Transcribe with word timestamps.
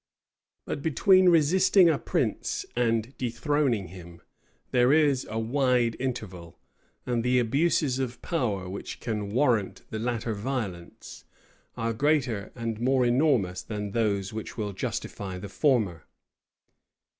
But 0.65 0.81
between 0.81 1.29
resisting 1.29 1.87
a 1.87 1.99
prince 1.99 2.65
and 2.75 3.15
dethroning 3.19 3.89
him, 3.89 4.23
there 4.71 4.91
is 4.91 5.27
a 5.29 5.37
wide 5.37 5.95
interval; 5.99 6.57
and 7.05 7.23
the 7.23 7.37
abuses 7.37 7.99
of 7.99 8.19
power 8.23 8.67
which 8.67 8.99
can 8.99 9.29
warrant 9.29 9.83
the 9.91 9.99
latter 9.99 10.33
violence, 10.33 11.25
are 11.77 11.93
greater 11.93 12.51
and 12.55 12.79
more 12.79 13.05
enormous 13.05 13.61
than 13.61 13.91
those 13.91 14.33
which 14.33 14.57
will 14.57 14.73
justify 14.73 15.37
the 15.37 15.49
former. 15.49 16.05